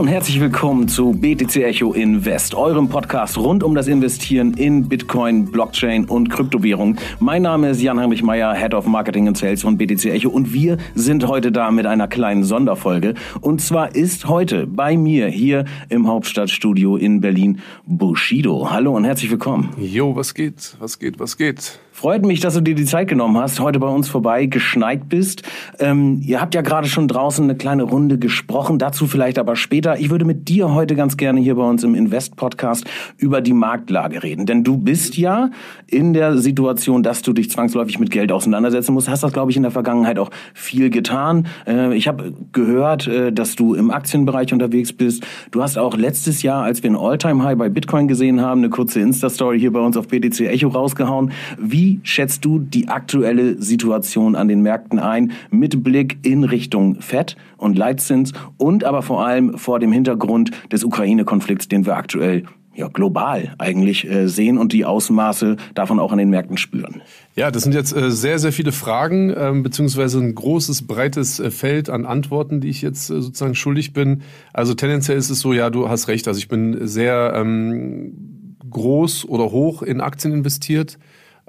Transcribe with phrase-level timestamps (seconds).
[0.00, 5.50] und herzlich willkommen zu BTC Echo Invest, eurem Podcast rund um das Investieren in Bitcoin,
[5.50, 6.96] Blockchain und Kryptowährung.
[7.18, 10.78] Mein Name ist Jan-Heinrich Meyer, Head of Marketing and Sales von BTC Echo und wir
[10.94, 13.12] sind heute da mit einer kleinen Sonderfolge.
[13.42, 18.70] Und zwar ist heute bei mir hier im Hauptstadtstudio in Berlin Bushido.
[18.70, 19.68] Hallo und herzlich willkommen.
[19.78, 20.76] Jo, was geht?
[20.78, 21.20] Was geht?
[21.20, 21.78] Was geht?
[22.00, 25.42] Freut mich, dass du dir die Zeit genommen hast, heute bei uns vorbei geschneit bist.
[25.78, 29.98] Ähm, ihr habt ja gerade schon draußen eine kleine Runde gesprochen, dazu vielleicht aber später.
[30.00, 32.86] Ich würde mit dir heute ganz gerne hier bei uns im Invest-Podcast
[33.18, 34.46] über die Marktlage reden.
[34.46, 35.50] Denn du bist ja
[35.88, 39.10] in der Situation, dass du dich zwangsläufig mit Geld auseinandersetzen musst.
[39.10, 41.48] Hast das, glaube ich, in der Vergangenheit auch viel getan.
[41.66, 45.26] Äh, ich habe gehört, äh, dass du im Aktienbereich unterwegs bist.
[45.50, 49.00] Du hast auch letztes Jahr, als wir ein All-Time-High bei Bitcoin gesehen haben, eine kurze
[49.00, 51.32] Insta-Story hier bei uns auf BTC Echo rausgehauen.
[51.58, 57.00] Wie wie schätzt du die aktuelle Situation an den Märkten ein mit Blick in Richtung
[57.00, 62.44] Fed und Leitzins und aber vor allem vor dem Hintergrund des Ukraine-Konflikts, den wir aktuell
[62.76, 67.02] ja, global eigentlich äh, sehen und die Ausmaße davon auch an den Märkten spüren?
[67.34, 71.50] Ja, das sind jetzt äh, sehr, sehr viele Fragen, ähm, beziehungsweise ein großes, breites äh,
[71.50, 74.22] Feld an Antworten, die ich jetzt äh, sozusagen schuldig bin.
[74.52, 76.28] Also tendenziell ist es so, ja, du hast recht.
[76.28, 80.96] Also ich bin sehr ähm, groß oder hoch in Aktien investiert.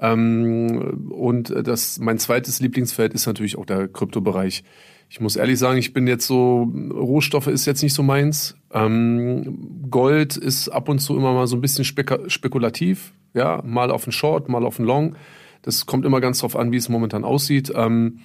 [0.02, 4.64] Ähm, und das, mein zweites Lieblingsfeld ist natürlich auch der Kryptobereich.
[5.08, 8.56] Ich muss ehrlich sagen, ich bin jetzt so, Rohstoffe ist jetzt nicht so meins.
[8.72, 13.12] Ähm, Gold ist ab und zu immer mal so ein bisschen spekulativ.
[13.32, 15.14] Ja, mal auf den Short, mal auf den Long.
[15.62, 17.72] Das kommt immer ganz drauf an, wie es momentan aussieht.
[17.74, 18.20] Ähm,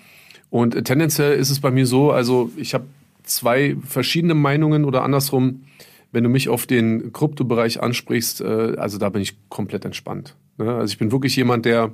[0.49, 2.85] und tendenziell ist es bei mir so, also ich habe
[3.23, 5.63] zwei verschiedene Meinungen oder andersrum,
[6.11, 10.35] wenn du mich auf den Kryptobereich ansprichst, äh, also da bin ich komplett entspannt.
[10.57, 10.73] Ne?
[10.73, 11.91] Also ich bin wirklich jemand, der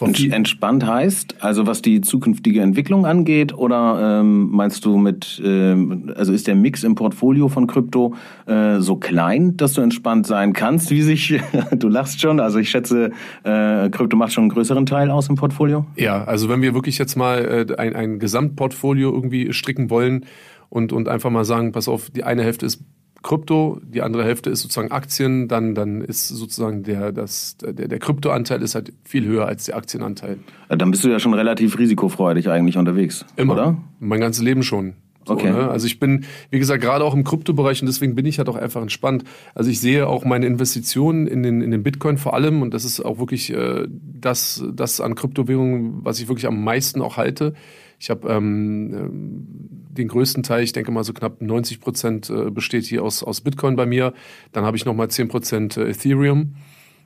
[0.00, 6.32] Entspannt heißt, also was die zukünftige Entwicklung angeht, oder ähm, meinst du mit, ähm, also
[6.32, 8.14] ist der Mix im Portfolio von Krypto
[8.46, 11.40] äh, so klein, dass du entspannt sein kannst, wie sich,
[11.76, 13.12] du lachst schon, also ich schätze,
[13.44, 15.86] äh, Krypto macht schon einen größeren Teil aus im Portfolio?
[15.96, 20.24] Ja, also wenn wir wirklich jetzt mal äh, ein, ein Gesamtportfolio irgendwie stricken wollen
[20.70, 22.82] und, und einfach mal sagen, pass auf, die eine Hälfte ist
[23.22, 27.98] Krypto, die andere Hälfte ist sozusagen Aktien, dann, dann ist sozusagen der, das, der, der
[27.98, 30.38] Kryptoanteil ist halt viel höher als der Aktienanteil.
[30.68, 33.54] Dann bist du ja schon relativ risikofreudig eigentlich unterwegs, Immer.
[33.54, 33.76] oder?
[34.00, 34.94] Mein ganzes Leben schon.
[35.24, 35.50] So, okay.
[35.50, 35.70] Ne?
[35.70, 38.56] Also ich bin, wie gesagt, gerade auch im Kryptobereich und deswegen bin ich halt auch
[38.56, 39.24] einfach entspannt.
[39.54, 42.84] Also ich sehe auch meine Investitionen in den, in den Bitcoin vor allem und das
[42.84, 47.54] ist auch wirklich äh, das, das an Kryptowährungen, was ich wirklich am meisten auch halte.
[48.00, 52.50] Ich habe ähm, ähm, den größten Teil, ich denke mal so knapp 90 Prozent äh,
[52.50, 54.12] besteht hier aus, aus Bitcoin bei mir.
[54.52, 56.54] Dann habe ich nochmal 10 Prozent äh, Ethereum.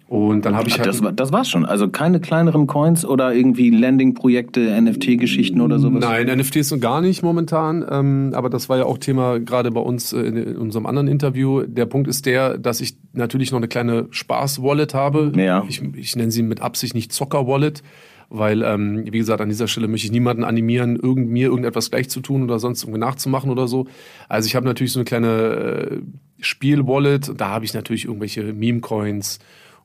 [0.08, 0.86] Und dann habe ich halt.
[0.86, 1.64] Das, das war's schon.
[1.64, 6.00] Also keine kleineren Coins oder irgendwie Landing-Projekte, NFT-Geschichten oder sowas?
[6.00, 7.84] Nein, NFTs gar nicht momentan.
[7.90, 11.62] Ähm, aber das war ja auch Thema gerade bei uns äh, in unserem anderen Interview.
[11.62, 15.32] Der Punkt ist der, dass ich natürlich noch eine kleine Spaß-Wallet habe.
[15.34, 15.64] Ja.
[15.68, 17.82] Ich, ich nenne sie mit Absicht nicht Zocker-Wallet
[18.28, 22.08] weil, ähm, wie gesagt, an dieser Stelle möchte ich niemanden animieren, irgend, mir irgendetwas gleich
[22.08, 23.86] zu tun oder sonst irgendwie nachzumachen oder so.
[24.28, 25.98] Also ich habe natürlich so eine kleine äh,
[26.40, 29.38] Spiel-Wallet, da habe ich natürlich irgendwelche Meme-Coins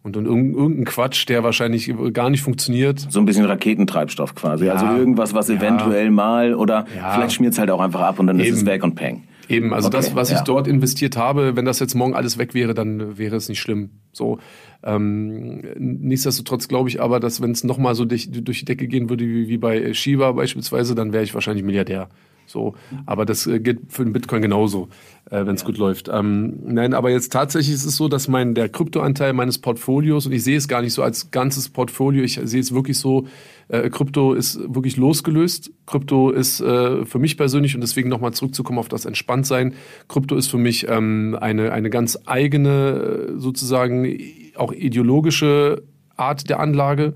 [0.03, 3.05] und, und irgendein Quatsch, der wahrscheinlich gar nicht funktioniert.
[3.09, 4.69] So ein bisschen Raketentreibstoff quasi.
[4.69, 6.11] Also ja, also irgendwas, was eventuell ja.
[6.11, 7.11] mal oder ja.
[7.11, 8.49] vielleicht schmiert es halt auch einfach ab und dann Eben.
[8.49, 9.23] ist es weg und peng.
[9.51, 10.37] Eben, also okay, das, was ja.
[10.37, 13.59] ich dort investiert habe, wenn das jetzt morgen alles weg wäre, dann wäre es nicht
[13.59, 13.91] schlimm.
[14.11, 14.39] So.
[14.83, 19.09] Ähm, nichtsdestotrotz glaube ich aber, dass wenn es nochmal so durch, durch die Decke gehen
[19.09, 22.09] würde, wie, wie bei Shiba beispielsweise, dann wäre ich wahrscheinlich Milliardär.
[22.47, 22.75] So,
[23.05, 24.89] aber das äh, gilt für den Bitcoin genauso,
[25.29, 25.67] äh, wenn es ja.
[25.67, 26.09] gut läuft.
[26.11, 30.33] Ähm, nein, aber jetzt tatsächlich ist es so, dass mein der Kryptoanteil meines Portfolios und
[30.33, 33.27] ich sehe es gar nicht so als ganzes Portfolio, ich sehe es wirklich so,
[33.71, 35.71] äh, Krypto ist wirklich losgelöst.
[35.85, 39.73] Krypto ist äh, für mich persönlich und deswegen nochmal zurückzukommen auf das Entspanntsein.
[40.07, 44.17] Krypto ist für mich ähm, eine eine ganz eigene äh, sozusagen
[44.55, 45.83] auch ideologische
[46.15, 47.13] Art der Anlage.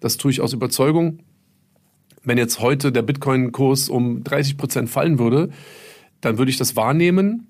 [0.00, 1.20] Das tue ich aus Überzeugung
[2.28, 5.48] wenn jetzt heute der Bitcoin-Kurs um 30 Prozent fallen würde,
[6.20, 7.48] dann würde ich das wahrnehmen,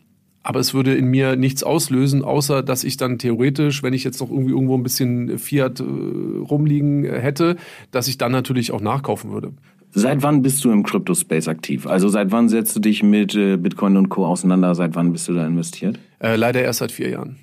[0.49, 4.19] aber es würde in mir nichts auslösen, außer dass ich dann theoretisch, wenn ich jetzt
[4.19, 7.57] noch irgendwie irgendwo ein bisschen Fiat äh, rumliegen hätte,
[7.91, 9.53] dass ich dann natürlich auch nachkaufen würde.
[9.91, 11.87] Seit wann bist du im Crypto-Space aktiv?
[11.87, 14.25] Also seit wann setzt du dich mit äh, Bitcoin und Co.
[14.25, 14.75] auseinander?
[14.75, 15.99] Seit wann bist du da investiert?
[16.19, 17.37] Äh, leider erst seit vier Jahren.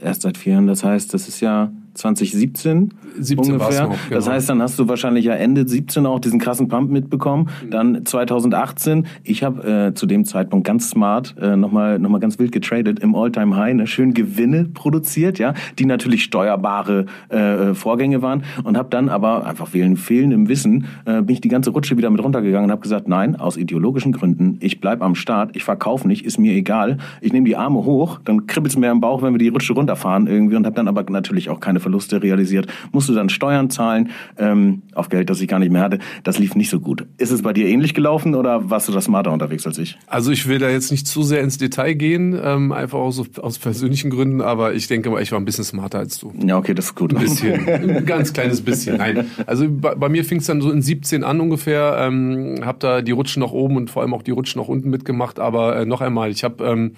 [0.00, 3.88] Erst seit vier Jahren, das heißt, das ist ja 2017 17 ungefähr.
[3.88, 4.14] Noch, genau.
[4.14, 7.48] Das heißt, dann hast du wahrscheinlich ja Ende 17 auch diesen krassen Pump mitbekommen.
[7.64, 7.70] Mhm.
[7.70, 12.38] Dann 2018, ich habe äh, zu dem Zeitpunkt ganz smart äh, nochmal noch mal ganz
[12.38, 13.86] wild getradet im Alltime High, ne?
[13.86, 19.72] schön Gewinne produziert, ja, die natürlich steuerbare äh, Vorgänge waren und habe dann aber einfach
[19.72, 23.08] wegen fehlendem Wissen äh, bin ich die ganze Rutsche wieder mit runtergegangen und habe gesagt,
[23.08, 26.98] nein, aus ideologischen Gründen, ich bleib am Start, ich verkaufe nicht, ist mir egal.
[27.20, 30.26] Ich nehme die Arme hoch, dann kribbelt's mir im Bauch, wenn wir die Rutsche runterfahren
[30.26, 32.66] irgendwie und habe dann aber natürlich auch keine Verluste realisiert.
[32.92, 35.98] Musste dann Steuern zahlen ähm, auf Geld, das ich gar nicht mehr hatte.
[36.22, 37.06] Das lief nicht so gut.
[37.16, 39.98] Ist es bei dir ähnlich gelaufen oder warst du da smarter unterwegs als ich?
[40.06, 43.58] Also ich will da jetzt nicht zu sehr ins Detail gehen, ähm, einfach aus, aus
[43.58, 46.32] persönlichen Gründen, aber ich denke mal, ich war ein bisschen smarter als du.
[46.44, 47.14] Ja, okay, das ist gut.
[47.14, 48.98] Ein bisschen, ein ganz kleines bisschen.
[48.98, 51.96] Nein, also bei, bei mir fing es dann so in 17 an ungefähr.
[52.00, 54.90] Ähm, habe da die Rutschen nach oben und vor allem auch die Rutschen nach unten
[54.90, 55.38] mitgemacht.
[55.38, 56.92] Aber äh, noch einmal, ich habe ähm,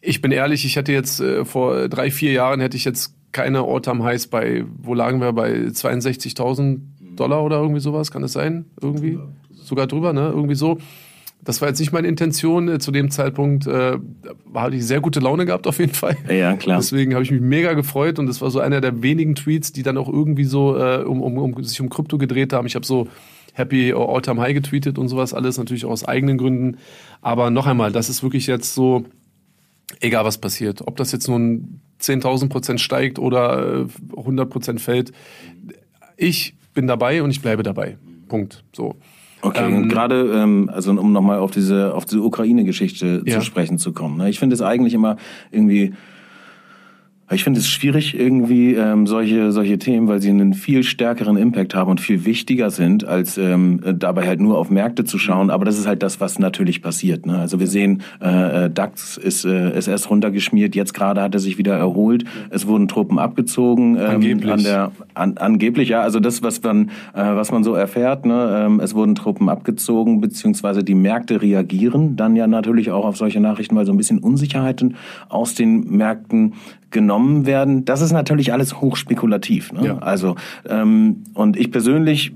[0.00, 3.64] ich bin ehrlich, ich hätte jetzt äh, vor drei, vier Jahren hätte ich jetzt keine
[3.64, 6.78] All-Time-Highs bei, wo lagen wir, bei 62.000
[7.16, 8.64] Dollar oder irgendwie sowas, kann das sein?
[8.80, 9.18] Irgendwie?
[9.52, 10.28] Sogar drüber, ne?
[10.28, 10.78] Irgendwie so.
[11.42, 12.68] Das war jetzt nicht meine Intention.
[12.68, 13.98] Äh, zu dem Zeitpunkt äh,
[14.54, 16.16] hatte ich sehr gute Laune gehabt auf jeden Fall.
[16.30, 16.78] Ja, klar.
[16.78, 19.82] Deswegen habe ich mich mega gefreut und das war so einer der wenigen Tweets, die
[19.82, 22.66] dann auch irgendwie so äh, um, um, um sich um Krypto gedreht haben.
[22.66, 23.08] Ich habe so
[23.52, 26.78] Happy All-Time High getweetet und sowas alles, natürlich auch aus eigenen Gründen.
[27.20, 29.04] Aber noch einmal, das ist wirklich jetzt so,
[30.00, 30.86] egal was passiert.
[30.86, 33.86] Ob das jetzt nun 10.000 Prozent steigt oder
[34.16, 35.12] 100 äh, Prozent fällt.
[36.16, 37.96] Ich bin dabei und ich bleibe dabei.
[38.28, 38.64] Punkt.
[38.74, 38.96] So.
[39.42, 43.38] Okay, ähm, und gerade, ähm, also um nochmal auf diese, auf diese Ukraine-Geschichte ja.
[43.38, 44.16] zu sprechen zu kommen.
[44.16, 44.30] Ne?
[44.30, 45.16] Ich finde es eigentlich immer
[45.50, 45.92] irgendwie
[47.30, 51.74] ich finde es schwierig irgendwie ähm, solche solche Themen, weil sie einen viel stärkeren Impact
[51.74, 55.50] haben und viel wichtiger sind, als ähm, dabei halt nur auf Märkte zu schauen.
[55.50, 57.24] Aber das ist halt das, was natürlich passiert.
[57.24, 57.38] Ne?
[57.38, 60.74] Also wir sehen, äh, DAX ist, äh, ist erst runtergeschmiert.
[60.74, 62.24] Jetzt gerade hat er sich wieder erholt.
[62.50, 63.96] Es wurden Truppen abgezogen.
[63.96, 64.52] Ähm, angeblich.
[64.52, 66.02] An der, an, angeblich, ja.
[66.02, 68.26] Also das, was man äh, was man so erfährt.
[68.26, 68.64] Ne?
[68.66, 73.40] Ähm, es wurden Truppen abgezogen, beziehungsweise die Märkte reagieren dann ja natürlich auch auf solche
[73.40, 74.96] Nachrichten, weil so ein bisschen Unsicherheiten
[75.28, 76.54] aus den Märkten
[76.94, 79.72] genommen werden, das ist natürlich alles hochspekulativ.
[79.72, 79.86] Ne?
[79.86, 79.98] Ja.
[79.98, 80.36] Also
[80.66, 82.32] ähm, und ich persönlich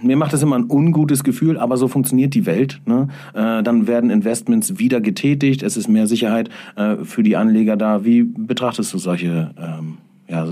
[0.00, 2.80] mir macht das immer ein ungutes Gefühl, aber so funktioniert die Welt.
[2.86, 3.08] Ne?
[3.34, 8.04] Äh, dann werden Investments wieder getätigt, es ist mehr Sicherheit äh, für die Anleger da.
[8.04, 10.46] Wie betrachtest du solche, ähm, ja,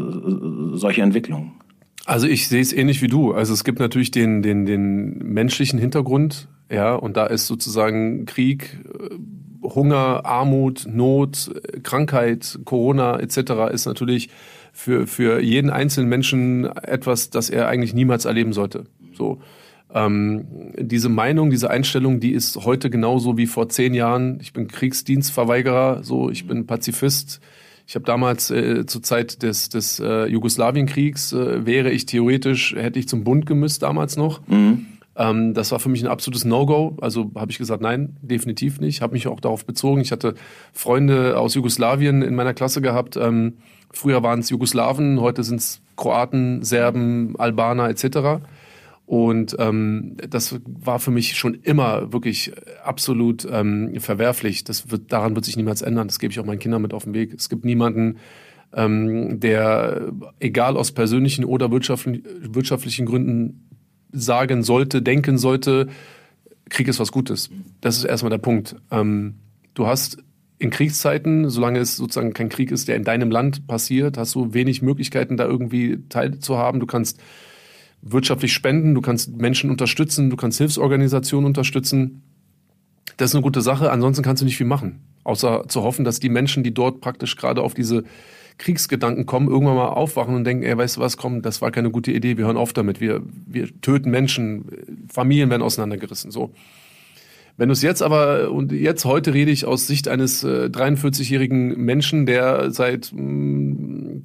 [0.73, 1.53] solche Entwicklungen?
[2.07, 3.33] Also ich sehe es ähnlich wie du.
[3.33, 8.81] Also es gibt natürlich den, den, den menschlichen Hintergrund, ja, und da ist sozusagen Krieg,
[8.93, 9.15] äh,
[9.63, 11.51] Hunger, Armut, Not,
[11.83, 13.73] Krankheit, Corona etc.
[13.73, 14.31] ist natürlich
[14.73, 18.85] für, für jeden einzelnen Menschen etwas, das er eigentlich niemals erleben sollte.
[19.15, 19.41] So.
[19.95, 24.39] Ähm, diese Meinung, diese Einstellung, die ist heute genauso wie vor zehn Jahren.
[24.41, 27.41] Ich bin Kriegsdienstverweigerer, so ich bin Pazifist.
[27.87, 32.99] Ich habe damals äh, zur Zeit des, des äh, Jugoslawienkriegs äh, wäre ich theoretisch hätte
[32.99, 34.47] ich zum Bund gemüsst damals noch.
[34.49, 34.87] Mhm.
[35.17, 36.97] Ähm, das war für mich ein absolutes No-Go.
[37.01, 39.01] Also habe ich gesagt, nein, definitiv nicht.
[39.01, 40.01] Habe mich auch darauf bezogen.
[40.01, 40.35] Ich hatte
[40.73, 43.17] Freunde aus Jugoslawien in meiner Klasse gehabt.
[43.17, 43.55] Ähm,
[43.93, 48.45] früher waren es Jugoslawen, heute sind es Kroaten, Serben, Albaner etc.
[49.07, 52.53] Und ähm, das war für mich schon immer wirklich
[52.85, 54.65] absolut ähm, verwerflich.
[54.65, 56.09] Das wird, daran wird sich niemals ändern.
[56.09, 57.33] Das gebe ich auch meinen Kindern mit auf den Weg.
[57.33, 58.19] Es gibt niemanden,
[58.75, 62.25] ähm, der, egal aus persönlichen oder wirtschaftlichen,
[62.55, 63.66] wirtschaftlichen Gründen,
[64.19, 65.89] sagen sollte, denken sollte,
[66.69, 67.51] Krieg ist was Gutes.
[67.81, 68.77] Das ist erstmal der Punkt.
[68.91, 69.37] Ähm,
[69.75, 70.19] du hast
[70.59, 74.55] in Kriegszeiten, solange es sozusagen kein Krieg ist, der in deinem Land passiert, hast du
[74.55, 76.81] wenig Möglichkeiten, da irgendwie teilzuhaben.
[76.81, 77.21] Du kannst
[78.03, 82.23] wirtschaftlich spenden, du kannst Menschen unterstützen, du kannst Hilfsorganisationen unterstützen.
[83.17, 83.91] Das ist eine gute Sache.
[83.91, 87.37] Ansonsten kannst du nicht viel machen, außer zu hoffen, dass die Menschen, die dort praktisch
[87.37, 88.05] gerade auf diese
[88.59, 91.91] Kriegsgedanken kommen, irgendwann mal aufwachen und denken, ey, weißt du was, komm, das war keine
[91.91, 94.67] gute Idee, wir hören auf damit, wir, wir töten Menschen,
[95.09, 96.53] Familien werden auseinandergerissen, so.
[97.59, 101.79] Wenn du es jetzt aber, und jetzt heute rede ich aus Sicht eines äh, 43-jährigen
[101.79, 104.23] Menschen, der seit mh, mm,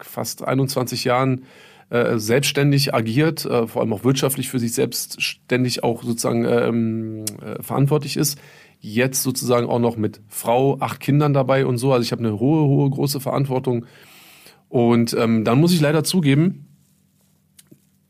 [0.00, 1.44] fast 21 Jahren
[1.90, 7.62] äh, selbstständig agiert, äh, vor allem auch wirtschaftlich für sich selbstständig auch sozusagen ähm, äh,
[7.62, 8.38] verantwortlich ist,
[8.80, 11.92] jetzt sozusagen auch noch mit Frau, acht Kindern dabei und so.
[11.92, 13.86] Also ich habe eine hohe, hohe, große Verantwortung.
[14.68, 16.66] Und ähm, dann muss ich leider zugeben,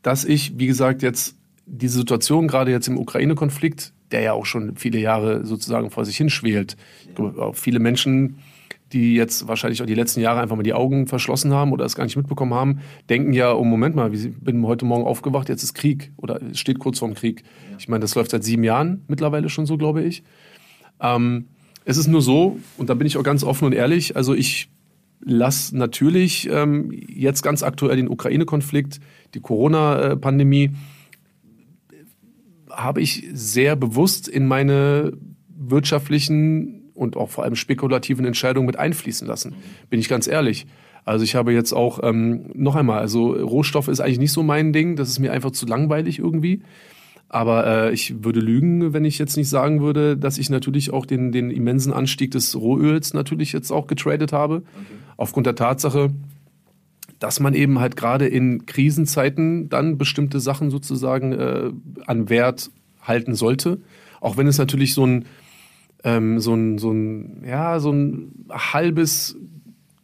[0.02, 4.76] dass ich, wie gesagt, jetzt diese Situation gerade jetzt im Ukraine-Konflikt, der ja auch schon
[4.76, 6.76] viele Jahre sozusagen vor sich hinschwelt,
[7.18, 7.52] ja.
[7.52, 8.38] viele Menschen,
[8.92, 11.94] die jetzt wahrscheinlich auch die letzten Jahre einfach mal die Augen verschlossen haben oder es
[11.94, 15.62] gar nicht mitbekommen haben, denken ja, oh Moment mal, ich bin heute Morgen aufgewacht, jetzt
[15.62, 17.42] ist Krieg oder es steht kurz vorm Krieg.
[17.70, 17.76] Ja.
[17.78, 20.22] Ich meine, das läuft seit sieben Jahren mittlerweile schon so, glaube ich.
[21.00, 21.46] Ähm,
[21.84, 24.68] es ist nur so, und da bin ich auch ganz offen und ehrlich, also ich
[25.20, 29.00] lass natürlich ähm, jetzt ganz aktuell den Ukraine-Konflikt,
[29.34, 30.72] die Corona-Pandemie,
[32.70, 35.12] habe ich sehr bewusst in meine
[35.48, 39.54] wirtschaftlichen und auch vor allem spekulativen Entscheidungen mit einfließen lassen.
[39.90, 40.66] Bin ich ganz ehrlich.
[41.04, 44.72] Also ich habe jetzt auch, ähm, noch einmal, also Rohstoffe ist eigentlich nicht so mein
[44.72, 46.60] Ding, das ist mir einfach zu langweilig irgendwie.
[47.28, 51.04] Aber äh, ich würde lügen, wenn ich jetzt nicht sagen würde, dass ich natürlich auch
[51.04, 54.56] den, den immensen Anstieg des Rohöls natürlich jetzt auch getradet habe.
[54.56, 54.64] Okay.
[55.18, 56.10] Aufgrund der Tatsache,
[57.18, 61.70] dass man eben halt gerade in Krisenzeiten dann bestimmte Sachen sozusagen äh,
[62.06, 62.70] an Wert
[63.02, 63.80] halten sollte.
[64.20, 65.26] Auch wenn es natürlich so ein,
[66.04, 69.36] ähm, so ein, so ein, ja, so ein halbes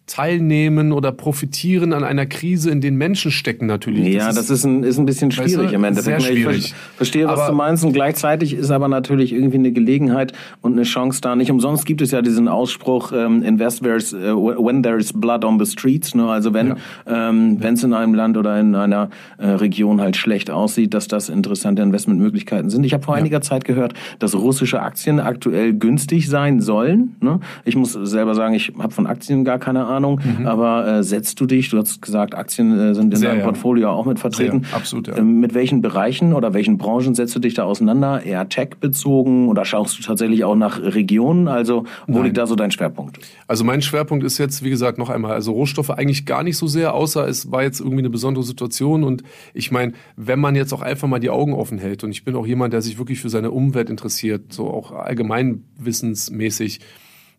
[0.07, 4.15] teilnehmen oder profitieren an einer Krise, in den Menschen stecken natürlich.
[4.15, 6.21] Ja, das, das ist, ein, ist ein bisschen schwierig weißt du, im Endeffekt.
[6.21, 6.59] Sehr schwierig.
[6.67, 10.75] Ich verstehe, was aber du meinst und gleichzeitig ist aber natürlich irgendwie eine Gelegenheit und
[10.75, 11.35] eine Chance da.
[11.37, 15.59] Nicht umsonst gibt es ja diesen Ausspruch, ähm, invest there's, uh, when there's blood on
[15.59, 16.15] the streets.
[16.15, 16.29] Ne?
[16.29, 17.31] Also wenn ja.
[17.31, 19.09] ähm, es in einem Land oder in einer
[19.39, 22.85] äh, Region halt schlecht aussieht, dass das interessante Investmentmöglichkeiten sind.
[22.85, 23.21] Ich habe vor ja.
[23.21, 27.17] einiger Zeit gehört, dass russische Aktien aktuell günstig sein sollen.
[27.21, 27.41] Ne?
[27.65, 29.94] Ich muss selber sagen, ich habe von Aktien gar keine Ahnung.
[29.95, 30.47] Ahnung, mhm.
[30.47, 33.45] aber äh, setzt du dich, du hast gesagt, Aktien äh, sind in Sehr, deinem ja.
[33.45, 34.65] Portfolio auch mit vertreten.
[34.65, 35.17] Sehr, absolut, ja.
[35.17, 38.23] Ähm, mit welchen Bereichen oder welchen Branchen setzt du dich da auseinander?
[38.23, 41.49] Eher Tech-bezogen oder schaust du tatsächlich auch nach Regionen?
[41.49, 42.25] Also wo Nein.
[42.25, 43.19] liegt da so dein Schwerpunkt?
[43.47, 46.67] Also mein Schwerpunkt ist jetzt, wie gesagt, noch einmal, also Rohstoffe eigentlich gar nicht so
[46.67, 49.23] sehr, außer es war jetzt irgendwie eine besondere Situation und
[49.53, 52.35] ich meine, wenn man jetzt auch einfach mal die Augen offen hält und ich bin
[52.37, 56.81] auch jemand, der sich wirklich für seine Umwelt interessiert, so auch allgemeinwissensmäßig,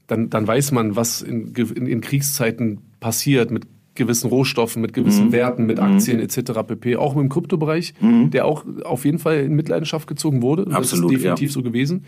[0.08, 5.28] dann, dann weiß man, was in, in, in Kriegszeiten passiert mit gewissen Rohstoffen, mit gewissen
[5.28, 5.32] mhm.
[5.32, 5.84] Werten, mit mhm.
[5.84, 6.24] Aktien mhm.
[6.24, 6.52] etc.
[6.68, 6.98] pp.
[6.98, 8.30] Auch im Kryptobereich, mhm.
[8.30, 10.64] der auch auf jeden Fall in Mitleidenschaft gezogen wurde.
[10.72, 11.54] Absolut, das ist definitiv ja.
[11.54, 12.06] so gewesen.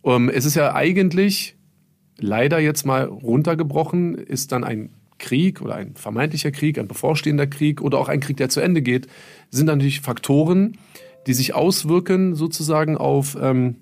[0.00, 1.56] Um, ähm, es ist ja eigentlich
[2.18, 7.80] leider jetzt mal runtergebrochen, ist dann ein Krieg oder ein vermeintlicher Krieg, ein bevorstehender Krieg
[7.80, 9.06] oder auch ein Krieg, der zu Ende geht,
[9.50, 10.76] sind natürlich Faktoren,
[11.26, 13.76] die sich auswirken sozusagen auf ähm,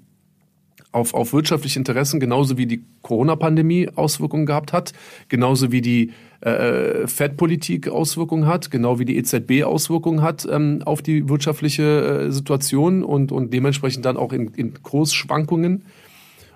[0.92, 4.92] auf, auf wirtschaftliche Interessen, genauso wie die Corona-Pandemie Auswirkungen gehabt hat,
[5.28, 11.02] genauso wie die äh, Fed-Politik Auswirkungen hat, genau wie die EZB Auswirkungen hat ähm, auf
[11.02, 11.82] die wirtschaftliche
[12.28, 15.84] äh, Situation und, und dementsprechend dann auch in, in Kursschwankungen.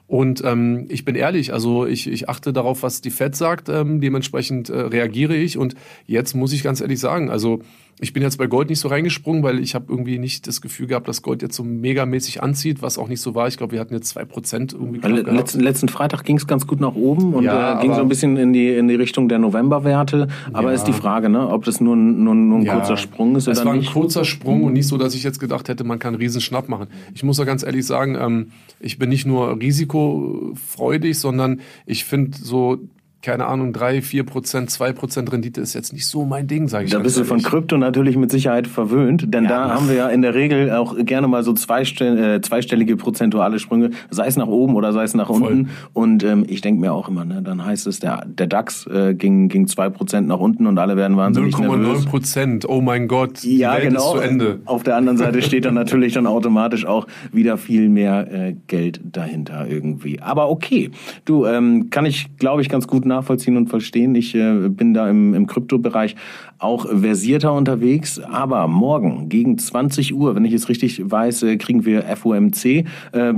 [0.06, 4.00] Und ähm, ich bin ehrlich, also ich, ich achte darauf, was die Fed sagt, ähm,
[4.00, 5.56] dementsprechend äh, reagiere ich.
[5.56, 5.74] Und
[6.06, 7.60] jetzt muss ich ganz ehrlich sagen, also
[8.00, 10.88] ich bin jetzt bei Gold nicht so reingesprungen, weil ich habe irgendwie nicht das Gefühl
[10.88, 13.46] gehabt, dass Gold jetzt so megamäßig anzieht, was auch nicht so war.
[13.46, 15.00] Ich glaube, wir hatten jetzt zwei Prozent irgendwie.
[15.00, 18.08] Letzten, letzten Freitag ging es ganz gut nach oben und ja, äh, ging so ein
[18.08, 20.28] bisschen in die, in die Richtung der Novemberwerte.
[20.52, 20.74] Aber ja.
[20.74, 22.74] ist die Frage, ne, ob das nur, nur, nur ein ja.
[22.74, 23.88] kurzer Sprung ist es oder nicht.
[23.88, 26.14] Es war ein kurzer Sprung und nicht so, dass ich jetzt gedacht hätte, man kann
[26.14, 26.88] einen Riesenschnapp machen.
[27.14, 32.36] Ich muss ja ganz ehrlich sagen, ähm, ich bin nicht nur risikofreudig, sondern ich finde
[32.36, 32.78] so
[33.24, 36.84] keine Ahnung, drei, vier Prozent, zwei Prozent Rendite ist jetzt nicht so mein Ding, sage
[36.84, 36.90] ich.
[36.90, 40.08] Da bist du von Krypto natürlich mit Sicherheit verwöhnt, denn ja, da haben wir ja
[40.08, 44.46] in der Regel auch gerne mal so zweistell äh, zweistellige prozentuale Sprünge, sei es nach
[44.46, 45.42] oben oder sei es nach Voll.
[45.42, 45.70] unten.
[45.94, 49.14] Und ähm, ich denke mir auch immer, ne, dann heißt es, der, der DAX äh,
[49.14, 53.42] ging, ging zwei Prozent nach unten und alle werden wahnsinnig 0,9 Prozent, oh mein Gott,
[53.42, 54.00] die ja, Welt genau.
[54.00, 54.60] ist zu Ende.
[54.66, 59.00] Auf der anderen Seite steht dann natürlich dann automatisch auch wieder viel mehr äh, Geld
[59.02, 60.20] dahinter irgendwie.
[60.20, 60.90] Aber okay,
[61.24, 64.14] du, ähm, kann ich, glaube ich, ganz gut nach nachvollziehen und verstehen.
[64.14, 66.16] Ich äh, bin da im, im Kryptobereich
[66.58, 68.20] auch versierter unterwegs.
[68.20, 72.64] Aber morgen gegen 20 Uhr, wenn ich es richtig weiß, äh, kriegen wir FOMC
[73.12, 73.32] äh,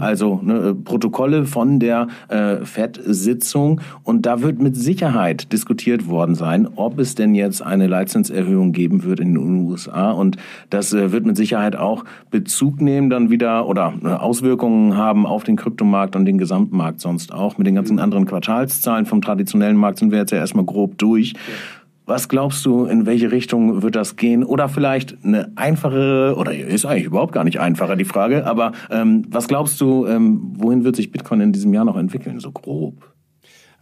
[0.00, 3.80] also ne, Protokolle von der äh, FED-Sitzung.
[4.02, 9.04] Und da wird mit Sicherheit diskutiert worden sein, ob es denn jetzt eine Leitzinserhöhung geben
[9.04, 10.10] wird in den USA.
[10.10, 10.36] Und
[10.70, 15.44] das äh, wird mit Sicherheit auch Bezug nehmen dann wieder oder äh, Auswirkungen haben auf
[15.44, 17.58] den Kryptomarkt und den Gesamtmarkt sonst auch.
[17.58, 21.34] Mit den ganzen anderen Quartalszahlen vom traditionellen Markt sind wir jetzt ja erstmal grob durch.
[22.06, 24.44] Was glaubst du, in welche Richtung wird das gehen?
[24.44, 29.24] Oder vielleicht eine einfache, oder ist eigentlich überhaupt gar nicht einfacher die Frage, aber ähm,
[29.30, 33.13] was glaubst du, ähm, wohin wird sich Bitcoin in diesem Jahr noch entwickeln, so grob?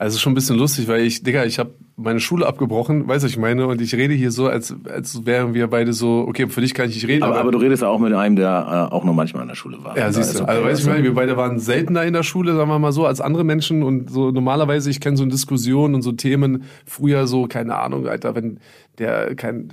[0.03, 3.29] Also schon ein bisschen lustig, weil ich, Digga, ich habe meine Schule abgebrochen, weißt du,
[3.29, 6.61] ich meine, und ich rede hier so, als, als wären wir beide so, okay, für
[6.61, 7.23] dich kann ich nicht reden.
[7.23, 9.49] Aber, aber, aber du redest ja auch mit einem, der äh, auch noch manchmal in
[9.51, 9.97] der Schule war.
[9.97, 10.43] Ja, siehst du.
[10.43, 10.51] Okay.
[10.51, 12.91] Also, weißt du, ich meine, wir beide waren seltener in der Schule, sagen wir mal
[12.91, 17.29] so, als andere Menschen und so normalerweise, ich kenne so Diskussionen und so Themen, früher
[17.29, 18.59] so, keine Ahnung, Alter, wenn
[18.99, 19.69] der, kein,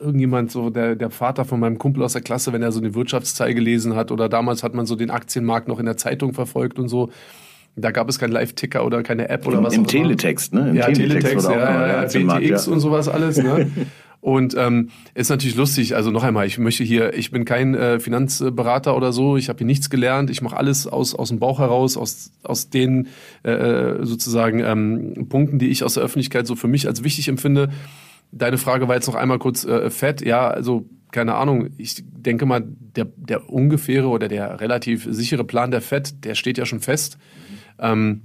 [0.00, 2.94] irgendjemand, so der, der Vater von meinem Kumpel aus der Klasse, wenn er so eine
[2.94, 6.78] Wirtschaftsteil gelesen hat oder damals hat man so den Aktienmarkt noch in der Zeitung verfolgt
[6.78, 7.10] und so.
[7.76, 10.70] Da gab es keinen Live-Ticker oder keine App oder Im, was Im Teletext, ne?
[10.70, 12.72] Im ja, Teletext, Teletext ja, ja, ja, BTX ja.
[12.72, 13.70] und sowas alles, ne?
[14.24, 18.00] Und ähm, ist natürlich lustig, also noch einmal, ich möchte hier, ich bin kein äh,
[18.00, 21.58] Finanzberater oder so, ich habe hier nichts gelernt, ich mache alles aus, aus dem Bauch
[21.58, 23.08] heraus, aus, aus den
[23.44, 27.28] äh, äh, sozusagen ähm, Punkten, die ich aus der Öffentlichkeit so für mich als wichtig
[27.28, 27.68] empfinde.
[28.32, 30.24] Deine Frage war jetzt noch einmal kurz äh, fett.
[30.24, 31.68] Ja, also keine Ahnung.
[31.76, 36.56] Ich denke mal, der, der ungefähre oder der relativ sichere Plan der Fed, der steht
[36.56, 37.18] ja schon fest.
[37.78, 38.22] Ähm,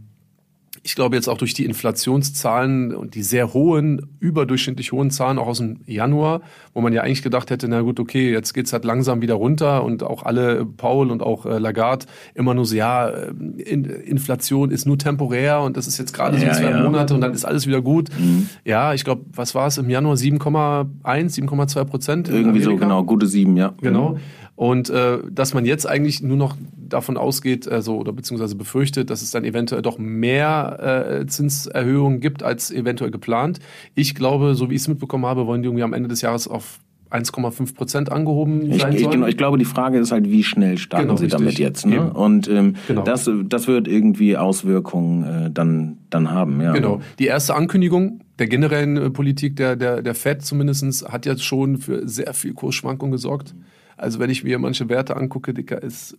[0.84, 5.48] ich glaube jetzt auch durch die Inflationszahlen und die sehr hohen, überdurchschnittlich hohen Zahlen auch
[5.48, 6.42] aus dem Januar,
[6.74, 9.84] wo man ja eigentlich gedacht hätte, na gut, okay, jetzt geht's halt langsam wieder runter
[9.84, 14.86] und auch alle, Paul und auch äh, Lagarde, immer nur so, ja, äh, Inflation ist
[14.86, 16.84] nur temporär und das ist jetzt gerade ja, so zwei ja.
[16.84, 18.10] Monate und dann ist alles wieder gut.
[18.18, 18.50] Mhm.
[18.64, 20.16] Ja, ich glaube, was war es im Januar?
[20.16, 22.30] 7,1, 7,2 Prozent?
[22.30, 23.74] Irgendwie so, genau, gute sieben, ja.
[23.82, 24.18] Genau.
[24.60, 24.66] Mhm.
[24.66, 29.22] Und äh, dass man jetzt eigentlich nur noch davon ausgeht, also oder beziehungsweise befürchtet, dass
[29.22, 33.60] es dann eventuell doch mehr äh, Zinserhöhungen gibt als eventuell geplant.
[33.96, 36.48] Ich glaube, so wie ich es mitbekommen habe, wollen die irgendwie am Ende des Jahres
[36.48, 36.80] auf
[37.12, 40.78] 1,5 Prozent angehoben ich, sein ich, genau, ich glaube, die Frage ist halt, wie schnell
[40.78, 41.40] starten genau, sie richtig.
[41.40, 41.86] damit jetzt.
[41.86, 42.14] Ne?
[42.14, 43.02] Und ähm, genau.
[43.02, 46.62] das, das wird irgendwie Auswirkungen äh, dann, dann haben.
[46.62, 46.74] Ja.
[46.74, 47.02] Genau.
[47.18, 51.78] Die erste Ankündigung der generellen äh, Politik der, der, der FED zumindest hat jetzt schon
[51.78, 53.56] für sehr viel Kursschwankung gesorgt.
[54.00, 56.18] Also wenn ich mir manche Werte angucke, Dicker, ist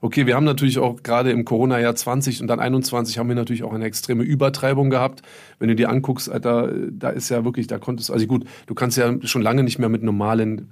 [0.00, 0.26] okay.
[0.26, 3.72] Wir haben natürlich auch gerade im Corona-Jahr 20 und dann 21 haben wir natürlich auch
[3.72, 5.22] eine extreme Übertreibung gehabt.
[5.58, 8.98] Wenn du dir anguckst, Alter, da ist ja wirklich, da konntest also gut, du kannst
[8.98, 10.68] ja schon lange nicht mehr mit normalen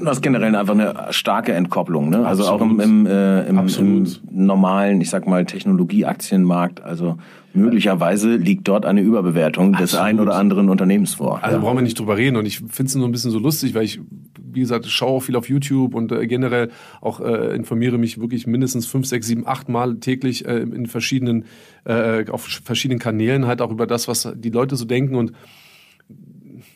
[0.00, 2.24] Du hast generell einfach eine starke Entkopplung, ne?
[2.26, 6.82] Also auch im, im, äh, im, im, normalen, ich sag mal, Technologieaktienmarkt.
[6.82, 7.18] Also
[7.54, 9.92] möglicherweise liegt dort eine Überbewertung Absolut.
[9.92, 11.42] des einen oder anderen Unternehmens vor.
[11.42, 11.62] Also ja.
[11.62, 12.36] brauchen wir nicht drüber reden.
[12.36, 14.00] Und ich finde es nur ein bisschen so lustig, weil ich,
[14.42, 18.46] wie gesagt, schaue auch viel auf YouTube und äh, generell auch äh, informiere mich wirklich
[18.46, 21.44] mindestens fünf, sechs, sieben, acht Mal täglich äh, in verschiedenen,
[21.84, 25.32] äh, auf verschiedenen Kanälen halt auch über das, was die Leute so denken und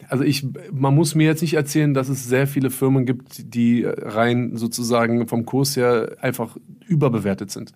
[0.08, 3.84] also ich, man muss mir jetzt nicht erzählen, dass es sehr viele Firmen gibt, die
[3.84, 6.56] rein sozusagen vom Kurs her einfach
[6.86, 7.72] überbewertet sind.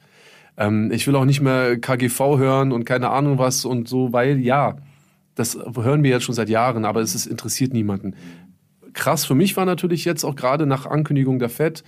[0.57, 4.41] Ähm, ich will auch nicht mehr KGV hören und keine Ahnung was und so, weil
[4.41, 4.77] ja,
[5.35, 8.15] das hören wir jetzt schon seit Jahren, aber es ist, interessiert niemanden.
[8.93, 11.85] Krass für mich war natürlich jetzt auch gerade nach Ankündigung der FED,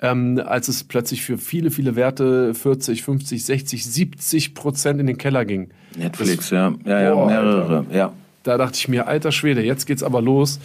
[0.00, 5.18] ähm, als es plötzlich für viele, viele Werte 40, 50, 60, 70 Prozent in den
[5.18, 5.70] Keller ging.
[5.96, 6.74] Netflix, das, ja.
[6.84, 7.94] Ja, ja, mehrere, Alter.
[7.94, 8.12] ja.
[8.42, 10.58] Da dachte ich mir, alter Schwede, jetzt geht's aber los.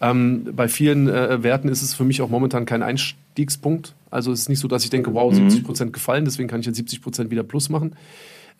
[0.00, 3.94] Ähm, bei vielen äh, Werten ist es für mich auch momentan kein Einstiegspunkt.
[4.10, 5.64] Also es ist nicht so, dass ich denke, wow, 70 mhm.
[5.64, 7.94] Prozent gefallen, deswegen kann ich jetzt 70 Prozent wieder plus machen.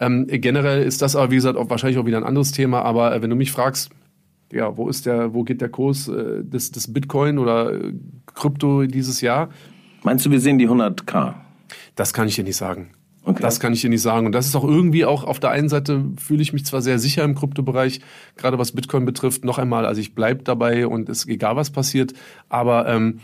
[0.01, 2.83] Ähm, generell ist das aber, wie gesagt, auch wahrscheinlich auch wieder ein anderes Thema.
[2.83, 3.91] Aber äh, wenn du mich fragst,
[4.53, 7.93] ja, wo ist der, wo geht der Kurs äh, des, des Bitcoin oder äh,
[8.27, 9.51] Krypto dieses Jahr?
[10.03, 11.35] Meinst du, wir sehen die 100k?
[11.95, 12.91] Das kann ich dir nicht sagen.
[13.23, 13.43] Okay.
[13.43, 14.27] Das kann ich dir nicht sagen.
[14.27, 16.99] Und das ist auch irgendwie auch auf der einen Seite fühle ich mich zwar sehr
[16.99, 18.01] sicher im Kryptobereich,
[18.37, 19.45] gerade was Bitcoin betrifft.
[19.45, 22.15] Noch einmal, also ich bleib dabei und es egal, was passiert.
[22.49, 23.21] Aber ähm,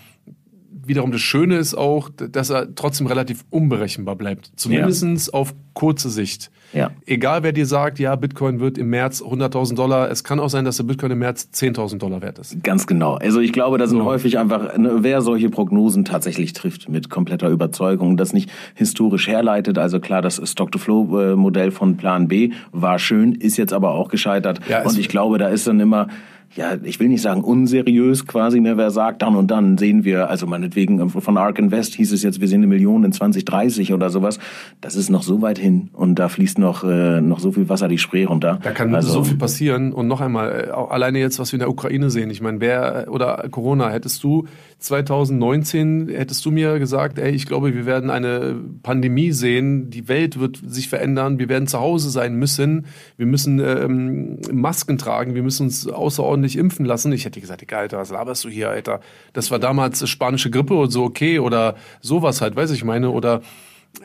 [0.87, 4.51] wiederum das Schöne ist auch, dass er trotzdem relativ unberechenbar bleibt.
[4.57, 5.35] Zumindest ja.
[5.35, 6.51] auf kurze Sicht.
[6.73, 6.91] Ja.
[7.07, 10.65] Egal wer dir sagt, ja, Bitcoin wird im März 100.000 Dollar, es kann auch sein,
[10.65, 12.63] dass der Bitcoin im März 10.000 Dollar wert ist.
[12.63, 13.15] Ganz genau.
[13.15, 14.05] Also ich glaube, da sind so.
[14.05, 19.79] häufig einfach, ne, wer solche Prognosen tatsächlich trifft mit kompletter Überzeugung, das nicht historisch herleitet.
[19.79, 24.61] Also klar, das Stock-to-Flow-Modell von Plan B war schön, ist jetzt aber auch gescheitert.
[24.69, 26.09] Ja, Und ich glaube, da ist dann immer
[26.57, 30.31] ja, ich will nicht sagen unseriös quasi, ne, wer sagt, dann und dann sehen wir,
[30.31, 33.93] also meinetwegen ähm, von Ark Invest hieß es jetzt, wir sehen eine Million in 2030
[33.93, 34.39] oder sowas.
[34.81, 37.89] Das ist noch so weit hin und da fließt noch, äh, noch so viel Wasser
[37.89, 38.59] die Spree runter.
[38.63, 41.57] Da kann also, so viel passieren und noch einmal, äh, auch alleine jetzt, was wir
[41.57, 42.31] in der Ukraine sehen.
[42.31, 44.47] Ich meine, wer, oder Corona, hättest du
[44.79, 50.39] 2019, hättest du mir gesagt, ey, ich glaube, wir werden eine Pandemie sehen, die Welt
[50.39, 55.43] wird sich verändern, wir werden zu Hause sein müssen, wir müssen ähm, Masken tragen, wir
[55.43, 57.13] müssen uns außerordentlich ordentlich impfen lassen.
[57.13, 59.01] Ich hätte gesagt, egal, Alter, was laberst du hier, Alter?
[59.33, 63.43] Das war damals spanische Grippe und so, okay, oder sowas halt, weiß ich meine, oder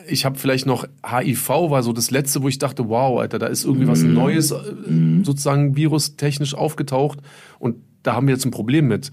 [0.08, 3.46] ich habe vielleicht noch HIV war so das letzte, wo ich dachte, wow, Alter, da
[3.46, 4.14] ist irgendwie was mhm.
[4.14, 5.24] Neues äh, mhm.
[5.24, 7.18] sozusagen virustechnisch aufgetaucht
[7.58, 9.12] und da haben wir jetzt ein Problem mit.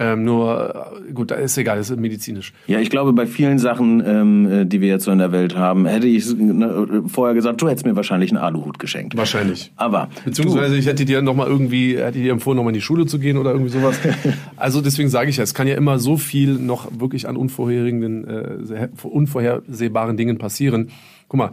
[0.00, 2.52] Ähm, nur, äh, gut, ist egal, das ist medizinisch.
[2.68, 5.56] Ja, ich glaube, bei vielen Sachen, ähm, äh, die wir jetzt so in der Welt
[5.56, 9.16] haben, hätte ich ne, vorher gesagt, du hättest mir wahrscheinlich einen Aluhut geschenkt.
[9.16, 9.72] Wahrscheinlich.
[9.74, 10.08] Aber.
[10.24, 13.18] Beziehungsweise du, ich hätte dir nochmal irgendwie, hätte dir empfohlen, nochmal in die Schule zu
[13.18, 13.98] gehen oder irgendwie sowas.
[14.56, 18.24] also deswegen sage ich ja, es kann ja immer so viel noch wirklich an unvorherigen,
[18.24, 20.90] äh, unvorhersehbaren Dingen passieren.
[21.26, 21.50] Guck mal,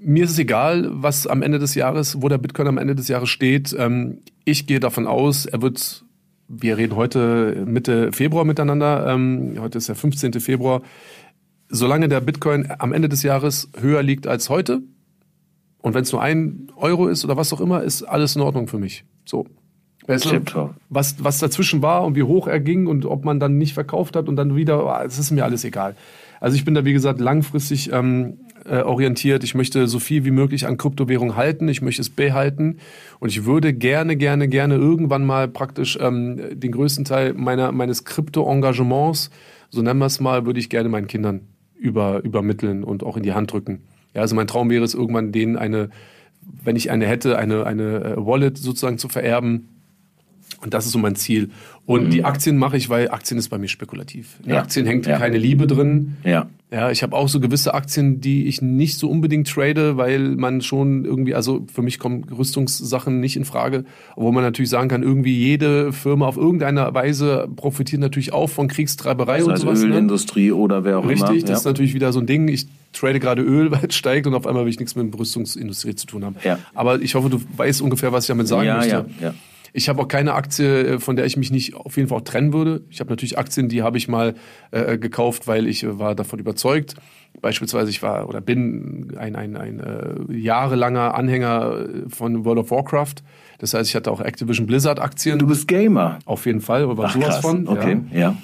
[0.00, 3.08] mir ist es egal, was am Ende des Jahres, wo der Bitcoin am Ende des
[3.08, 3.76] Jahres steht.
[3.78, 6.05] Ähm, ich gehe davon aus, er wird
[6.48, 9.06] wir reden heute Mitte Februar miteinander.
[9.08, 10.34] Ähm, heute ist der 15.
[10.34, 10.82] Februar.
[11.68, 14.82] Solange der Bitcoin am Ende des Jahres höher liegt als heute,
[15.86, 18.66] und wenn es nur ein Euro ist oder was auch immer, ist alles in Ordnung
[18.66, 19.04] für mich.
[19.24, 19.46] So.
[20.08, 23.56] Weißt du, was, was dazwischen war und wie hoch er ging und ob man dann
[23.58, 25.96] nicht verkauft hat und dann wieder, es ist mir alles egal.
[26.40, 29.44] Also ich bin da, wie gesagt, langfristig ähm, äh, orientiert.
[29.44, 31.68] Ich möchte so viel wie möglich an Kryptowährung halten.
[31.68, 32.78] Ich möchte es behalten.
[33.20, 38.04] Und ich würde gerne, gerne, gerne irgendwann mal praktisch ähm, den größten Teil meiner, meines
[38.04, 39.30] Krypto-Engagements,
[39.70, 41.40] so nennen wir es mal, würde ich gerne meinen Kindern
[41.74, 43.82] über, übermitteln und auch in die Hand drücken.
[44.14, 45.90] Ja, also mein Traum wäre es irgendwann, denen eine,
[46.64, 49.75] wenn ich eine hätte, eine, eine äh, Wallet sozusagen zu vererben,
[50.62, 51.50] und das ist so mein Ziel.
[51.84, 52.10] Und mhm.
[52.10, 54.38] die Aktien mache ich, weil Aktien ist bei mir spekulativ.
[54.44, 54.58] In ja.
[54.60, 55.18] Aktien hängt ja.
[55.18, 56.16] keine Liebe drin.
[56.24, 56.48] Ja.
[56.72, 60.62] Ja, ich habe auch so gewisse Aktien, die ich nicht so unbedingt trade, weil man
[60.62, 63.84] schon irgendwie, also für mich kommen Rüstungssachen nicht in Frage,
[64.16, 68.66] obwohl man natürlich sagen kann, irgendwie jede Firma auf irgendeine Weise profitiert natürlich auch von
[68.66, 69.82] Kriegstreiberei das heißt und sowas.
[69.82, 69.90] Ne?
[69.90, 70.54] Ölindustrie ne?
[70.56, 71.30] oder wer auch Richtig, immer.
[71.30, 72.48] Richtig, das ist natürlich wieder so ein Ding.
[72.48, 75.20] Ich trade gerade Öl, weil es steigt und auf einmal will ich nichts mit der
[75.20, 76.34] Rüstungsindustrie zu tun haben.
[76.42, 76.58] Ja.
[76.74, 79.06] Aber ich hoffe, du weißt ungefähr, was ich damit sagen ja, möchte.
[79.20, 79.34] Ja, ja.
[79.76, 82.24] Ich habe auch keine Aktie, äh, von der ich mich nicht auf jeden Fall auch
[82.24, 82.82] trennen würde.
[82.88, 84.34] Ich habe natürlich Aktien, die habe ich mal
[84.70, 86.94] äh, gekauft, weil ich äh, war davon überzeugt.
[87.42, 92.70] Beispielsweise ich war oder bin ein, ein, ein äh, jahrelanger Anhänger äh, von World of
[92.70, 93.16] Warcraft.
[93.58, 95.38] Das heißt, ich hatte auch Activision Blizzard Aktien.
[95.38, 96.20] Du bist Gamer.
[96.24, 97.40] Auf jeden Fall, aber Ach, sowas krass.
[97.40, 97.68] von.
[97.68, 98.18] Okay, ja.
[98.18, 98.36] ja.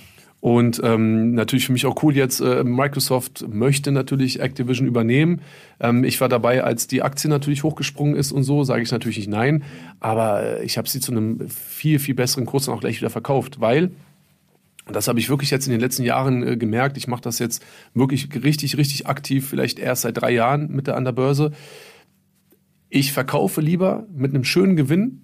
[0.42, 5.40] Und ähm, natürlich für mich auch cool jetzt, äh, Microsoft möchte natürlich Activision übernehmen.
[5.78, 9.18] Ähm, ich war dabei, als die Aktie natürlich hochgesprungen ist und so, sage ich natürlich
[9.18, 9.62] nicht nein.
[10.00, 13.08] Aber äh, ich habe sie zu einem viel, viel besseren Kurs dann auch gleich wieder
[13.08, 13.92] verkauft, weil
[14.84, 16.96] und das habe ich wirklich jetzt in den letzten Jahren äh, gemerkt.
[16.96, 20.96] Ich mache das jetzt wirklich richtig, richtig aktiv, vielleicht erst seit drei Jahren mit der
[20.96, 21.52] an der Börse.
[22.88, 25.20] Ich verkaufe lieber mit einem schönen Gewinn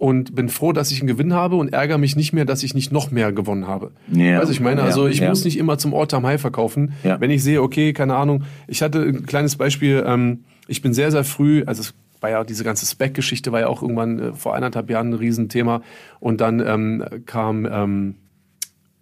[0.00, 2.72] und bin froh, dass ich einen Gewinn habe und ärgere mich nicht mehr, dass ich
[2.72, 3.90] nicht noch mehr gewonnen habe.
[4.10, 5.28] Ja, also ich meine, also ich ja.
[5.28, 6.94] muss nicht immer zum All-Time High verkaufen.
[7.04, 7.20] Ja.
[7.20, 11.10] Wenn ich sehe, okay, keine Ahnung, ich hatte ein kleines Beispiel, ähm, ich bin sehr,
[11.10, 14.54] sehr früh, also es war ja diese ganze Spec-Geschichte war ja auch irgendwann äh, vor
[14.54, 15.82] eineinhalb Jahren ein Riesenthema
[16.18, 18.14] und dann ähm, kam, ähm,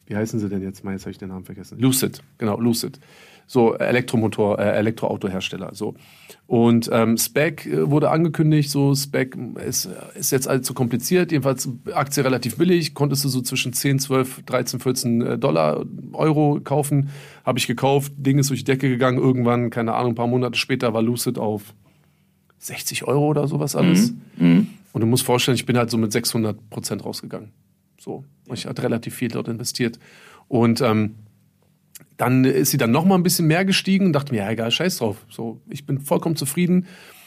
[0.09, 0.85] wie heißen sie denn jetzt?
[0.85, 1.79] Mal, jetzt habe ich den Namen vergessen.
[1.79, 2.99] Lucid, genau, Lucid
[3.49, 5.71] so Elektromotor, äh, Elektroautohersteller.
[5.75, 5.95] So.
[6.47, 12.23] Und ähm, Spec äh, wurde angekündigt, so Spec ist, ist jetzt allzu kompliziert, jedenfalls Aktie
[12.23, 17.09] relativ billig, konntest du so zwischen 10, 12, 13, 14 Dollar, Euro kaufen.
[17.45, 20.59] Habe ich gekauft, Ding ist durch die Decke gegangen, irgendwann, keine Ahnung, ein paar Monate
[20.59, 21.75] später war Lucid auf
[22.59, 24.13] 60 Euro oder sowas alles.
[24.37, 24.47] Mhm.
[24.47, 24.67] Mhm.
[24.93, 27.53] Und du musst vorstellen, ich bin halt so mit 600 Prozent rausgegangen.
[28.09, 29.99] So, ich hatte relativ viel dort investiert.
[30.49, 31.17] Und ähm,
[32.17, 34.71] dann ist sie dann noch mal ein bisschen mehr gestiegen und dachte mir, ja egal,
[34.71, 35.27] scheiß drauf.
[35.29, 36.87] So, ich bin vollkommen zufrieden.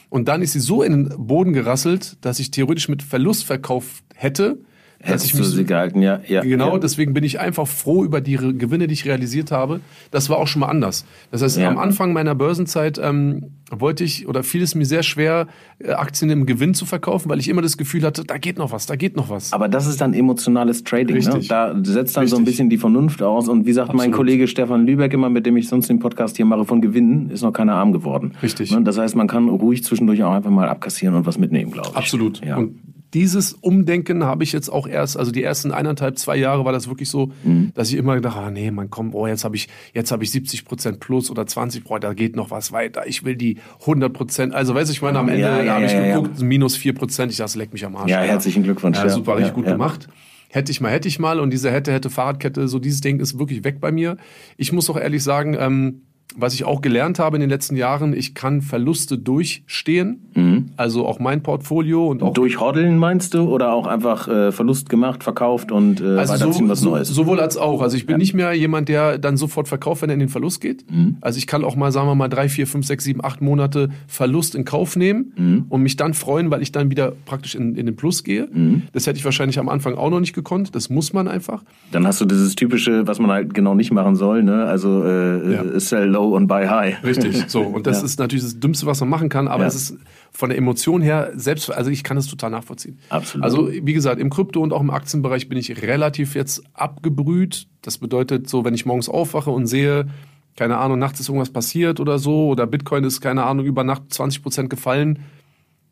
[0.10, 4.04] Und dann ist sie so in den Boden gerasselt, dass ich theoretisch mit Verlust verkauft
[4.16, 4.58] hätte.
[5.04, 6.22] Hättest du sie gehalten, ja.
[6.28, 6.80] ja genau, ja.
[6.80, 9.82] deswegen bin ich einfach froh über die Gewinne, die ich realisiert habe.
[10.12, 11.06] Das war auch schon mal anders.
[11.32, 11.70] Das heißt, ja.
[11.70, 15.48] am Anfang meiner Börsenzeit ähm, wollte ich oder fiel es mir sehr schwer,
[15.80, 18.72] äh, Aktien im Gewinn zu verkaufen, weil ich immer das Gefühl hatte, da geht noch
[18.72, 19.54] was, da geht noch was.
[19.54, 21.18] Aber das ist dann emotionales Trading.
[21.18, 21.42] Ne?
[21.48, 22.30] Da setzt dann Richtig.
[22.30, 23.48] so ein bisschen die Vernunft aus.
[23.48, 24.06] Und wie sagt Absolut.
[24.06, 27.30] mein Kollege Stefan Lübeck immer, mit dem ich sonst den Podcast hier mache, von Gewinnen
[27.30, 28.34] ist noch keiner arm geworden.
[28.44, 28.72] Richtig.
[28.72, 28.84] Ne?
[28.84, 31.98] Das heißt, man kann ruhig zwischendurch auch einfach mal abkassieren und was mitnehmen, glaube ich.
[31.98, 32.46] Absolut.
[32.46, 32.58] Ja.
[32.58, 36.72] Und dieses Umdenken habe ich jetzt auch erst, also die ersten eineinhalb, zwei Jahre war
[36.72, 37.72] das wirklich so, mhm.
[37.74, 40.32] dass ich immer gedacht, ah nee, man kommt, oh, jetzt habe ich, jetzt habe ich
[40.32, 43.08] 70 Prozent plus oder 20, boah, da geht noch was weiter.
[43.08, 44.54] Ich will die 100 Prozent.
[44.54, 47.32] Also weiß ich meine, am Ende ja, ja, habe ich ja, geguckt, minus 4 Prozent.
[47.32, 48.10] Ich dachte, leck mich am Arsch.
[48.10, 48.98] Ja, herzlichen Glückwunsch.
[48.98, 50.08] Ja, super, richtig gut gemacht.
[50.50, 51.40] Hätte ich mal, hätte ich mal.
[51.40, 54.18] Und diese hätte, hätte Fahrradkette, so dieses Ding ist wirklich weg bei mir.
[54.58, 56.02] Ich muss auch ehrlich sagen, ähm,
[56.38, 60.30] was ich auch gelernt habe in den letzten Jahren, ich kann Verluste durchstehen.
[60.34, 60.70] Mhm.
[60.78, 62.34] Also auch mein Portfolio und auch.
[62.34, 63.50] Durchhoddeln meinst du?
[63.50, 67.10] Oder auch einfach äh, Verlust gemacht, verkauft und äh, also weiterziehen so, was Neues?
[67.10, 67.82] sowohl als auch.
[67.82, 68.18] Also ich bin ja.
[68.18, 70.90] nicht mehr jemand, der dann sofort verkauft, wenn er in den Verlust geht.
[70.90, 71.18] Mhm.
[71.22, 73.90] Also ich kann auch mal, sagen wir mal, drei, vier, fünf, sechs, sieben, acht Monate
[74.08, 75.66] Verlust in Kauf nehmen mhm.
[75.70, 78.48] und mich dann freuen, weil ich dann wieder praktisch in, in den Plus gehe.
[78.52, 78.84] Mhm.
[78.94, 80.76] Das hätte ich wahrscheinlich am Anfang auch noch nicht gekonnt.
[80.76, 81.64] Das muss man einfach.
[81.92, 84.66] Dann hast du dieses typische, was man halt genau nicht machen soll, ne?
[84.66, 85.80] Also äh, ja.
[85.80, 87.04] sell low und buy high.
[87.04, 87.62] Richtig, so.
[87.82, 88.06] Und das ja.
[88.06, 89.98] ist natürlich das Dümmste, was man machen kann, aber es ist
[90.32, 93.00] von der Emotion her selbst, also ich kann es total nachvollziehen.
[93.10, 93.44] Absolut.
[93.44, 97.68] Also wie gesagt, im Krypto und auch im Aktienbereich bin ich relativ jetzt abgebrüht.
[97.82, 100.08] Das bedeutet so, wenn ich morgens aufwache und sehe,
[100.56, 104.14] keine Ahnung, nachts ist irgendwas passiert oder so, oder Bitcoin ist, keine Ahnung, über Nacht
[104.14, 105.20] 20 Prozent gefallen,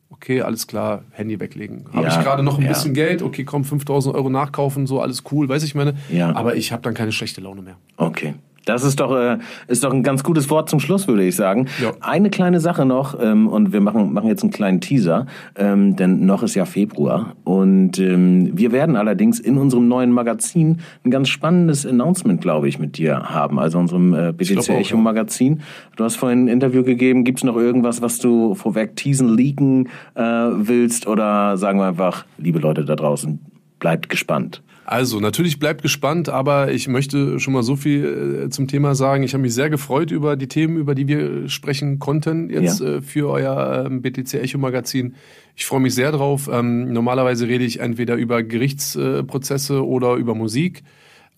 [0.10, 1.86] okay, alles klar, Handy weglegen.
[1.94, 2.70] Habe ja, ich gerade noch ein ja.
[2.70, 5.96] bisschen Geld, okay, komm, 5000 Euro nachkaufen, so alles cool, weiß ich meine.
[6.10, 6.36] Ja.
[6.36, 7.78] Aber ich habe dann keine schlechte Laune mehr.
[7.98, 8.36] Okay.
[8.65, 11.67] Das ist doch, äh, ist doch ein ganz gutes Wort zum Schluss, würde ich sagen.
[11.82, 11.91] Ja.
[12.02, 16.26] Eine kleine Sache noch, ähm, und wir machen, machen jetzt einen kleinen Teaser, ähm, denn
[16.26, 17.34] noch ist ja Februar.
[17.43, 22.80] Und ähm, wir werden allerdings in unserem neuen Magazin ein ganz spannendes Announcement, glaube ich,
[22.80, 23.60] mit dir haben.
[23.60, 25.62] Also unserem äh, BTC Echo Magazin.
[25.95, 27.24] Du hast vorhin ein Interview gegeben.
[27.24, 31.08] Gibt es noch irgendwas, was du vorweg teasen, leaken äh, willst?
[31.08, 33.39] Oder sagen wir einfach, liebe Leute da draußen,
[33.80, 34.62] bleibt gespannt.
[34.91, 39.21] Also, natürlich bleibt gespannt, aber ich möchte schon mal so viel äh, zum Thema sagen.
[39.21, 42.95] Ich habe mich sehr gefreut über die Themen, über die wir sprechen konnten jetzt ja.
[42.95, 45.13] äh, für euer ähm, BTC Echo Magazin.
[45.56, 46.49] Ich freue mich sehr drauf.
[46.52, 50.82] Ähm, normalerweise rede ich entweder über Gerichtsprozesse oder über Musik.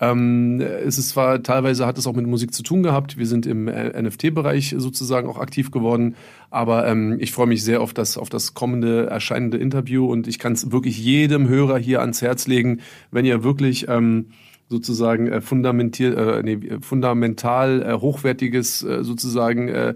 [0.01, 3.17] Ähm, es ist zwar teilweise hat es auch mit Musik zu tun gehabt.
[3.17, 6.15] Wir sind im äh, NFT-Bereich sozusagen auch aktiv geworden,
[6.49, 10.39] aber ähm, ich freue mich sehr auf das auf das kommende erscheinende Interview und ich
[10.39, 14.31] kann es wirklich jedem Hörer hier ans Herz legen, wenn ihr wirklich ähm,
[14.69, 19.93] sozusagen äh, fundamentiert, äh, nee, fundamental äh, hochwertiges äh, sozusagen äh,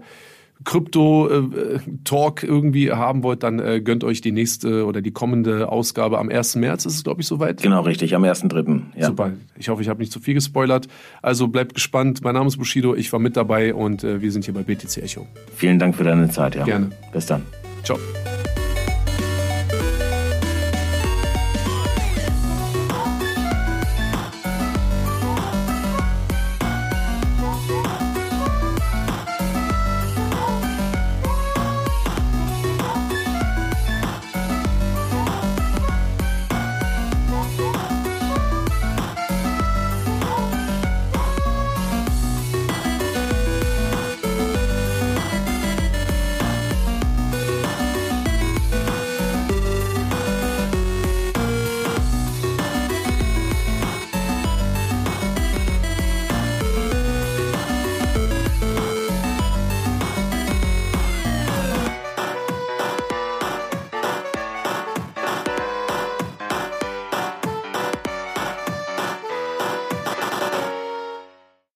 [0.64, 6.28] Krypto-Talk irgendwie haben wollt, dann äh, gönnt euch die nächste oder die kommende Ausgabe am
[6.28, 6.56] 1.
[6.56, 7.62] März, ist es, glaube ich, soweit.
[7.62, 8.80] Genau, richtig, am 1.3.
[8.96, 9.08] Ja.
[9.08, 9.32] Super.
[9.56, 10.88] Ich hoffe, ich habe nicht zu viel gespoilert.
[11.22, 12.22] Also bleibt gespannt.
[12.22, 14.98] Mein Name ist Bushido, ich war mit dabei und äh, wir sind hier bei BTC
[14.98, 15.26] Echo.
[15.54, 16.64] Vielen Dank für deine Zeit, ja.
[16.64, 16.90] Gerne.
[17.12, 17.42] Bis dann.
[17.82, 17.98] Ciao.